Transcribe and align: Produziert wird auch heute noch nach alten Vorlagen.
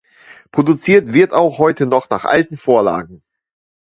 Produziert 0.51 1.13
wird 1.13 1.31
auch 1.31 1.59
heute 1.59 1.85
noch 1.85 2.09
nach 2.09 2.25
alten 2.25 2.55
Vorlagen. 2.55 3.21